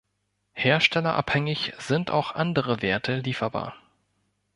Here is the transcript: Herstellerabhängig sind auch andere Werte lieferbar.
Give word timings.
Herstellerabhängig 0.53 1.73
sind 1.77 2.09
auch 2.09 2.31
andere 2.33 2.81
Werte 2.81 3.17
lieferbar. 3.17 3.75